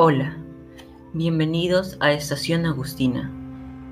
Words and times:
Hola, 0.00 0.32
bienvenidos 1.12 1.96
a 1.98 2.12
Estación 2.12 2.66
Agustina. 2.66 3.32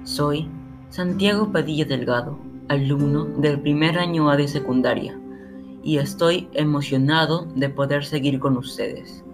Soy 0.04 0.48
Santiago 0.88 1.50
Padilla 1.50 1.84
Delgado, 1.84 2.38
alumno 2.68 3.24
del 3.24 3.60
primer 3.60 3.98
año 3.98 4.30
A 4.30 4.36
de 4.36 4.46
secundaria, 4.46 5.18
y 5.82 5.98
estoy 5.98 6.48
emocionado 6.52 7.48
de 7.56 7.70
poder 7.70 8.04
seguir 8.04 8.38
con 8.38 8.56
ustedes. 8.56 9.24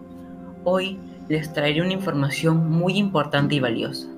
Hoy 0.65 0.99
les 1.29 1.53
traeré 1.53 1.83
una 1.83 1.93
información 1.93 2.71
muy 2.71 2.97
importante 2.97 3.57
y 3.57 3.61
valiosa. 3.61 4.09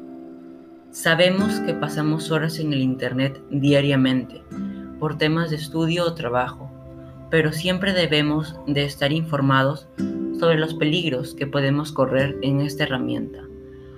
Sabemos 0.93 1.59
que 1.59 1.75
pasamos 1.75 2.30
horas 2.30 2.61
en 2.61 2.73
el 2.73 2.82
Internet 2.82 3.43
diariamente 3.50 4.45
por 5.00 5.18
temas 5.18 5.50
de 5.50 5.57
estudio 5.57 6.05
o 6.05 6.14
trabajo, 6.14 6.71
pero 7.32 7.52
siempre 7.52 7.93
debemos 7.93 8.55
de 8.68 8.85
estar 8.85 9.11
informados 9.13 9.89
sobre 10.44 10.58
los 10.58 10.75
peligros 10.75 11.32
que 11.32 11.46
podemos 11.46 11.90
correr 11.90 12.36
en 12.43 12.61
esta 12.61 12.82
herramienta, 12.85 13.48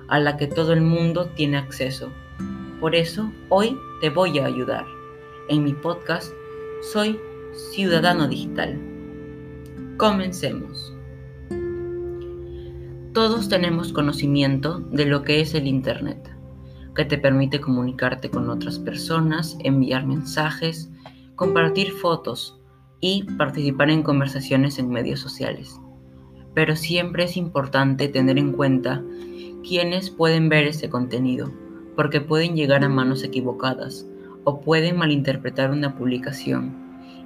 a 0.06 0.20
la 0.20 0.36
que 0.36 0.46
todo 0.46 0.72
el 0.72 0.80
mundo 0.80 1.26
tiene 1.34 1.56
acceso. 1.56 2.08
Por 2.78 2.94
eso, 2.94 3.32
hoy 3.48 3.76
te 4.00 4.10
voy 4.10 4.38
a 4.38 4.46
ayudar. 4.46 4.86
En 5.48 5.64
mi 5.64 5.74
podcast, 5.74 6.32
soy 6.92 7.18
Ciudadano 7.72 8.28
Digital. 8.28 8.78
Comencemos. 9.96 10.94
Todos 13.12 13.48
tenemos 13.48 13.92
conocimiento 13.92 14.78
de 14.92 15.06
lo 15.06 15.24
que 15.24 15.40
es 15.40 15.52
el 15.52 15.66
Internet, 15.66 16.32
que 16.94 17.06
te 17.06 17.18
permite 17.18 17.60
comunicarte 17.60 18.30
con 18.30 18.50
otras 18.50 18.78
personas, 18.78 19.58
enviar 19.64 20.06
mensajes, 20.06 20.92
compartir 21.34 21.90
fotos 21.90 22.56
y 23.00 23.24
participar 23.36 23.90
en 23.90 24.04
conversaciones 24.04 24.78
en 24.78 24.90
medios 24.90 25.18
sociales 25.18 25.80
pero 26.56 26.74
siempre 26.74 27.24
es 27.24 27.36
importante 27.36 28.08
tener 28.08 28.38
en 28.38 28.52
cuenta 28.52 29.04
quiénes 29.62 30.08
pueden 30.08 30.48
ver 30.48 30.64
ese 30.64 30.88
contenido, 30.88 31.52
porque 31.94 32.22
pueden 32.22 32.56
llegar 32.56 32.82
a 32.82 32.88
manos 32.88 33.22
equivocadas 33.24 34.06
o 34.44 34.62
pueden 34.62 34.96
malinterpretar 34.96 35.70
una 35.70 35.94
publicación 35.96 36.74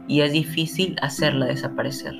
y 0.09 0.23
es 0.23 0.33
difícil 0.33 0.97
hacerla 1.01 1.47
desaparecer. 1.47 2.13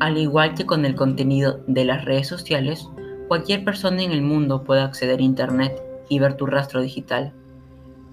Al 0.00 0.16
igual 0.16 0.54
que 0.54 0.64
con 0.64 0.86
el 0.86 0.94
contenido 0.94 1.60
de 1.66 1.84
las 1.84 2.06
redes 2.06 2.26
sociales, 2.26 2.88
cualquier 3.28 3.64
persona 3.64 4.02
en 4.02 4.12
el 4.12 4.22
mundo 4.22 4.64
puede 4.64 4.80
acceder 4.80 5.18
a 5.20 5.22
Internet 5.22 5.82
y 6.08 6.18
ver 6.18 6.38
tu 6.38 6.46
rastro 6.46 6.80
digital. 6.80 7.34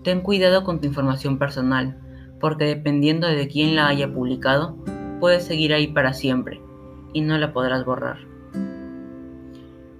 Ten 0.03 0.19
cuidado 0.19 0.65
con 0.65 0.81
tu 0.81 0.87
información 0.87 1.39
personal, 1.39 1.97
porque 2.41 2.65
dependiendo 2.65 3.27
de 3.27 3.47
quién 3.47 3.77
la 3.77 3.87
haya 3.87 4.13
publicado, 4.13 4.75
puedes 5.19 5.43
seguir 5.43 5.73
ahí 5.73 5.87
para 5.87 6.13
siempre 6.13 6.61
y 7.13 7.21
no 7.21 7.37
la 7.37 7.53
podrás 7.53 7.85
borrar. 7.85 8.17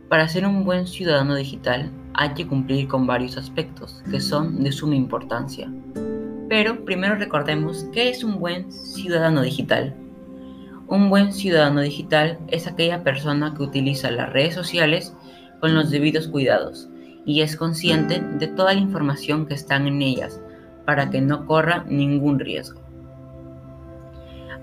Para 0.09 0.27
ser 0.27 0.45
un 0.45 0.63
buen 0.63 0.87
ciudadano 0.87 1.35
digital 1.35 1.91
hay 2.13 2.33
que 2.33 2.47
cumplir 2.47 2.87
con 2.87 3.05
varios 3.05 3.37
aspectos 3.37 4.03
que 4.09 4.19
son 4.19 4.63
de 4.63 4.71
suma 4.71 4.95
importancia. 4.95 5.71
Pero 6.49 6.83
primero 6.83 7.15
recordemos 7.15 7.85
qué 7.93 8.09
es 8.09 8.23
un 8.23 8.39
buen 8.39 8.71
ciudadano 8.71 9.43
digital. 9.43 9.95
Un 10.87 11.09
buen 11.09 11.31
ciudadano 11.31 11.81
digital 11.81 12.39
es 12.47 12.65
aquella 12.65 13.03
persona 13.03 13.53
que 13.55 13.61
utiliza 13.61 14.09
las 14.09 14.33
redes 14.33 14.55
sociales 14.55 15.15
con 15.59 15.75
los 15.75 15.91
debidos 15.91 16.27
cuidados 16.27 16.89
y 17.25 17.41
es 17.41 17.55
consciente 17.55 18.19
de 18.19 18.47
toda 18.47 18.73
la 18.73 18.79
información 18.79 19.45
que 19.45 19.53
están 19.53 19.85
en 19.85 20.01
ellas 20.01 20.41
para 20.85 21.11
que 21.11 21.21
no 21.21 21.45
corra 21.45 21.85
ningún 21.87 22.39
riesgo. 22.39 22.88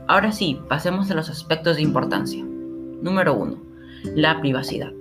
Ahora 0.09 0.33
sí, 0.33 0.61
pasemos 0.69 1.11
a 1.11 1.15
los 1.15 1.29
aspectos 1.29 1.77
de 1.77 1.83
importancia. 1.83 2.45
Número 2.45 3.35
1. 3.35 3.57
La 4.15 4.41
privacidad. 4.41 4.93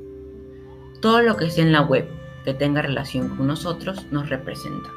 Todo 1.01 1.22
lo 1.22 1.38
que 1.38 1.45
esté 1.45 1.61
en 1.61 1.72
la 1.72 1.81
web 1.81 2.07
que 2.44 2.53
tenga 2.53 2.81
relación 2.81 3.35
con 3.35 3.47
nosotros 3.47 4.06
nos 4.11 4.29
representa, 4.29 4.89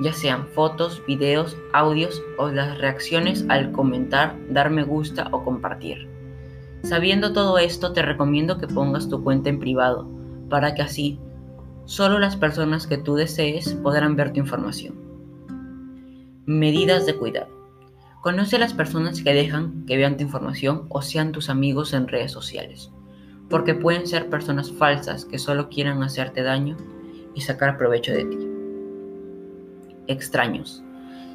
ya 0.00 0.12
sean 0.12 0.46
fotos, 0.48 1.02
videos, 1.06 1.56
audios 1.72 2.22
o 2.38 2.48
las 2.48 2.78
reacciones 2.78 3.44
al 3.48 3.72
comentar, 3.72 4.36
dar 4.50 4.70
me 4.70 4.82
gusta 4.82 5.28
o 5.32 5.42
compartir. 5.44 6.08
Sabiendo 6.82 7.32
todo 7.32 7.58
esto, 7.58 7.92
te 7.92 8.02
recomiendo 8.02 8.58
que 8.58 8.66
pongas 8.66 9.08
tu 9.08 9.22
cuenta 9.24 9.48
en 9.48 9.58
privado, 9.58 10.08
para 10.48 10.74
que 10.74 10.82
así 10.82 11.18
solo 11.86 12.18
las 12.18 12.36
personas 12.36 12.86
que 12.86 12.98
tú 12.98 13.14
desees 13.14 13.74
podrán 13.74 14.16
ver 14.16 14.32
tu 14.32 14.40
información. 14.40 14.94
Medidas 16.44 17.06
de 17.06 17.14
cuidado. 17.16 17.55
Conoce 18.26 18.56
a 18.56 18.58
las 18.58 18.74
personas 18.74 19.22
que 19.22 19.32
dejan 19.32 19.86
que 19.86 19.96
vean 19.96 20.16
tu 20.16 20.24
información 20.24 20.86
o 20.88 21.00
sean 21.00 21.30
tus 21.30 21.48
amigos 21.48 21.92
en 21.92 22.08
redes 22.08 22.32
sociales, 22.32 22.90
porque 23.48 23.72
pueden 23.72 24.08
ser 24.08 24.28
personas 24.28 24.72
falsas 24.72 25.24
que 25.24 25.38
solo 25.38 25.68
quieran 25.68 26.02
hacerte 26.02 26.42
daño 26.42 26.76
y 27.36 27.42
sacar 27.42 27.78
provecho 27.78 28.12
de 28.12 28.24
ti. 28.24 28.38
Extraños. 30.08 30.82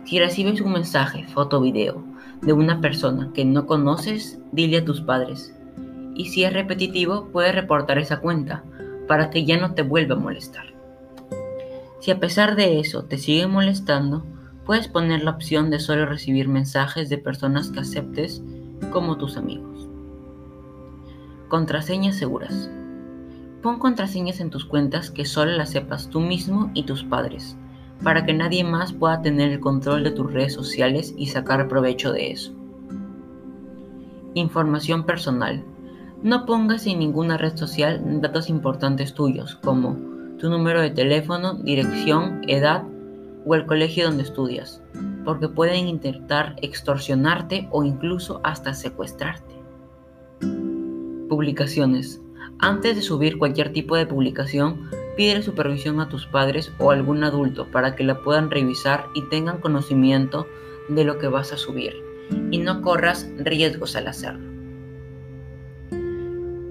Si 0.03 0.19
recibes 0.19 0.59
un 0.59 0.73
mensaje, 0.73 1.25
foto 1.29 1.59
o 1.59 1.61
video 1.61 2.03
de 2.41 2.51
una 2.51 2.81
persona 2.81 3.31
que 3.33 3.45
no 3.45 3.67
conoces, 3.67 4.41
dile 4.51 4.79
a 4.79 4.83
tus 4.83 4.99
padres. 4.99 5.55
Y 6.13 6.25
si 6.25 6.43
es 6.43 6.51
repetitivo, 6.51 7.29
puedes 7.31 7.55
reportar 7.55 7.99
esa 7.99 8.19
cuenta 8.19 8.65
para 9.07 9.29
que 9.29 9.45
ya 9.45 9.57
no 9.57 9.75
te 9.75 9.83
vuelva 9.83 10.15
a 10.15 10.19
molestar. 10.19 10.65
Si 12.01 12.11
a 12.11 12.19
pesar 12.19 12.57
de 12.57 12.81
eso 12.81 13.05
te 13.05 13.17
sigue 13.17 13.47
molestando, 13.47 14.25
Puedes 14.65 14.87
poner 14.87 15.23
la 15.23 15.31
opción 15.31 15.69
de 15.69 15.79
solo 15.79 16.05
recibir 16.05 16.47
mensajes 16.47 17.09
de 17.09 17.17
personas 17.17 17.69
que 17.69 17.79
aceptes 17.79 18.43
como 18.91 19.17
tus 19.17 19.37
amigos. 19.37 19.87
Contraseñas 21.47 22.15
seguras. 22.15 22.69
Pon 23.61 23.79
contraseñas 23.79 24.39
en 24.39 24.49
tus 24.49 24.65
cuentas 24.65 25.11
que 25.11 25.25
solo 25.25 25.51
las 25.51 25.71
sepas 25.71 26.09
tú 26.09 26.19
mismo 26.19 26.71
y 26.73 26.83
tus 26.83 27.03
padres, 27.03 27.57
para 28.03 28.25
que 28.25 28.33
nadie 28.33 28.63
más 28.63 28.93
pueda 28.93 29.21
tener 29.21 29.51
el 29.51 29.59
control 29.59 30.03
de 30.03 30.11
tus 30.11 30.31
redes 30.31 30.53
sociales 30.53 31.13
y 31.17 31.27
sacar 31.27 31.67
provecho 31.67 32.11
de 32.11 32.31
eso. 32.31 32.53
Información 34.33 35.05
personal. 35.05 35.63
No 36.23 36.45
pongas 36.45 36.87
en 36.87 36.99
ninguna 36.99 37.37
red 37.37 37.57
social 37.57 38.21
datos 38.21 38.49
importantes 38.49 39.13
tuyos 39.13 39.55
como 39.55 39.97
tu 40.39 40.49
número 40.49 40.81
de 40.81 40.91
teléfono, 40.91 41.55
dirección, 41.55 42.41
edad, 42.47 42.83
o 43.45 43.55
el 43.55 43.65
colegio 43.65 44.05
donde 44.05 44.23
estudias, 44.23 44.81
porque 45.25 45.47
pueden 45.47 45.87
intentar 45.87 46.55
extorsionarte 46.61 47.67
o 47.71 47.83
incluso 47.83 48.41
hasta 48.43 48.73
secuestrarte. 48.73 49.55
Publicaciones. 51.29 52.21
Antes 52.59 52.95
de 52.95 53.01
subir 53.01 53.37
cualquier 53.37 53.71
tipo 53.73 53.95
de 53.95 54.05
publicación, 54.05 54.89
pide 55.15 55.41
supervisión 55.41 55.99
a 55.99 56.09
tus 56.09 56.25
padres 56.25 56.71
o 56.79 56.91
algún 56.91 57.23
adulto 57.23 57.67
para 57.71 57.95
que 57.95 58.03
la 58.03 58.21
puedan 58.21 58.51
revisar 58.51 59.05
y 59.15 59.23
tengan 59.29 59.59
conocimiento 59.59 60.47
de 60.89 61.03
lo 61.03 61.17
que 61.17 61.27
vas 61.27 61.53
a 61.53 61.57
subir 61.57 61.93
y 62.49 62.59
no 62.59 62.81
corras 62.81 63.29
riesgos 63.37 63.95
al 63.95 64.07
hacerlo. 64.07 64.51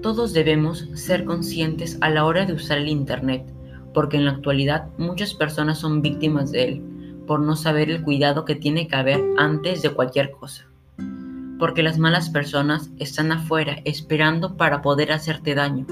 Todos 0.01 0.33
debemos 0.33 0.87
ser 0.95 1.25
conscientes 1.25 1.97
a 2.01 2.09
la 2.09 2.25
hora 2.25 2.45
de 2.45 2.53
usar 2.53 2.79
el 2.79 2.89
Internet 2.89 3.45
porque 3.93 4.17
en 4.17 4.25
la 4.25 4.31
actualidad 4.31 4.87
muchas 4.97 5.33
personas 5.33 5.79
son 5.79 6.01
víctimas 6.01 6.51
de 6.51 6.63
él 6.67 6.83
por 7.27 7.39
no 7.39 7.55
saber 7.55 7.89
el 7.89 8.03
cuidado 8.03 8.45
que 8.45 8.55
tiene 8.55 8.87
que 8.87 8.95
haber 8.95 9.21
antes 9.37 9.81
de 9.81 9.91
cualquier 9.91 10.31
cosa. 10.31 10.67
Porque 11.59 11.83
las 11.83 11.97
malas 11.99 12.29
personas 12.29 12.89
están 12.97 13.31
afuera 13.31 13.77
esperando 13.85 14.57
para 14.57 14.81
poder 14.81 15.11
hacerte 15.11 15.55
daño. 15.55 15.85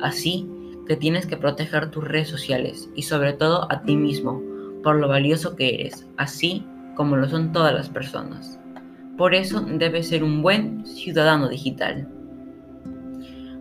Así 0.00 0.48
que 0.86 0.96
tienes 0.96 1.26
que 1.26 1.36
proteger 1.36 1.90
tus 1.90 2.04
redes 2.04 2.28
sociales 2.28 2.88
y 2.94 3.02
sobre 3.02 3.32
todo 3.32 3.70
a 3.70 3.82
ti 3.82 3.96
mismo 3.96 4.42
por 4.82 4.96
lo 4.96 5.08
valioso 5.08 5.56
que 5.56 5.74
eres, 5.74 6.06
así 6.16 6.64
como 6.94 7.16
lo 7.16 7.28
son 7.28 7.52
todas 7.52 7.74
las 7.74 7.88
personas. 7.88 8.58
Por 9.16 9.34
eso 9.34 9.60
debes 9.60 10.08
ser 10.08 10.22
un 10.22 10.42
buen 10.42 10.86
ciudadano 10.86 11.48
digital. 11.48 12.08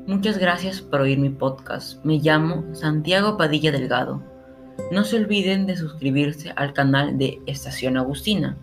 Muchas 0.07 0.37
gracias 0.37 0.81
por 0.81 1.01
oír 1.01 1.17
mi 1.17 1.29
podcast. 1.29 2.03
Me 2.05 2.19
llamo 2.19 2.63
Santiago 2.75 3.37
Padilla 3.37 3.71
Delgado. 3.71 4.21
No 4.91 5.03
se 5.03 5.17
olviden 5.17 5.65
de 5.65 5.77
suscribirse 5.77 6.53
al 6.55 6.73
canal 6.73 7.17
de 7.17 7.41
Estación 7.47 7.97
Agustina 7.97 8.55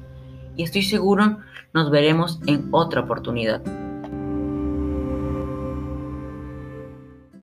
y 0.54 0.62
estoy 0.62 0.82
seguro 0.82 1.38
nos 1.74 1.90
veremos 1.90 2.38
en 2.46 2.68
otra 2.70 3.00
oportunidad. 3.00 3.60